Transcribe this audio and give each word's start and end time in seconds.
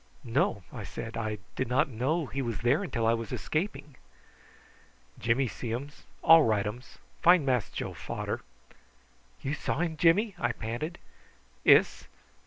"No," 0.23 0.63
I 0.73 0.83
said. 0.83 1.15
"I 1.15 1.37
did 1.55 1.67
not 1.67 1.87
know 1.87 2.25
he 2.25 2.41
was 2.41 2.61
there 2.61 2.83
till 2.87 3.05
I 3.05 3.13
was 3.13 3.31
escaping." 3.31 3.97
"Jimmy 5.19 5.47
see 5.47 5.75
um. 5.75 5.89
All 6.23 6.41
rightums. 6.43 6.97
Find 7.21 7.45
Mass 7.45 7.69
Joe 7.69 7.93
fader." 7.93 8.41
"You 9.43 9.53
saw 9.53 9.77
him, 9.77 9.97
Jimmy?" 9.97 10.33
I 10.39 10.53
panted. 10.53 10.97
"Iss. 11.65 12.07